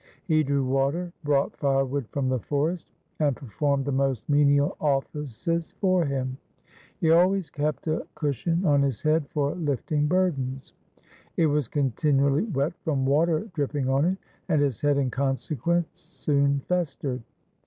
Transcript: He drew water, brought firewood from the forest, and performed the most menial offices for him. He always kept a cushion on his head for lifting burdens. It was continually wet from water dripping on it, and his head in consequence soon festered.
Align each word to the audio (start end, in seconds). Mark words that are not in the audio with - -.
He 0.25 0.41
drew 0.41 0.65
water, 0.65 1.13
brought 1.23 1.55
firewood 1.57 2.07
from 2.09 2.27
the 2.27 2.39
forest, 2.39 2.87
and 3.19 3.35
performed 3.35 3.85
the 3.85 3.91
most 3.91 4.27
menial 4.27 4.75
offices 4.81 5.75
for 5.79 6.05
him. 6.05 6.39
He 6.99 7.11
always 7.11 7.51
kept 7.51 7.85
a 7.85 8.07
cushion 8.15 8.65
on 8.65 8.81
his 8.81 9.03
head 9.03 9.27
for 9.29 9.53
lifting 9.53 10.07
burdens. 10.07 10.73
It 11.37 11.45
was 11.45 11.67
continually 11.67 12.45
wet 12.45 12.73
from 12.83 13.05
water 13.05 13.47
dripping 13.53 13.89
on 13.89 14.05
it, 14.05 14.17
and 14.49 14.59
his 14.59 14.81
head 14.81 14.97
in 14.97 15.11
consequence 15.11 15.89
soon 15.99 16.61
festered. 16.61 17.21